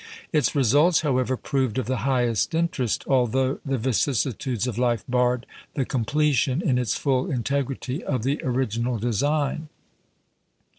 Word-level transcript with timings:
Its 0.33 0.55
results, 0.55 1.01
however, 1.01 1.37
proved 1.37 1.77
of 1.77 1.85
the 1.85 1.97
highest 2.09 2.55
interest, 2.55 3.03
although 3.05 3.59
the 3.63 3.77
vicissitudes 3.77 4.65
of 4.65 4.79
life 4.79 5.03
barred 5.07 5.45
the 5.75 5.85
completion, 5.85 6.59
in 6.59 6.79
its 6.79 6.95
full 6.95 7.29
integrity, 7.29 8.03
of 8.03 8.23
the 8.23 8.41
original 8.43 8.97
design. 8.97 9.69